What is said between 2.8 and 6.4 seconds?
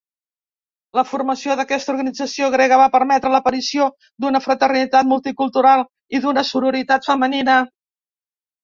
va permetre l'aparició d'una fraternitat multicultural i